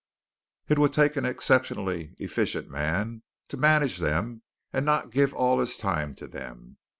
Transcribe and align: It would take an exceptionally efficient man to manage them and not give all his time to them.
It 0.67 0.79
would 0.79 0.93
take 0.93 1.15
an 1.15 1.25
exceptionally 1.25 2.15
efficient 2.17 2.67
man 2.71 3.21
to 3.49 3.55
manage 3.57 3.99
them 3.99 4.41
and 4.73 4.83
not 4.83 5.11
give 5.11 5.31
all 5.31 5.59
his 5.59 5.77
time 5.77 6.15
to 6.15 6.25
them. 6.27 6.77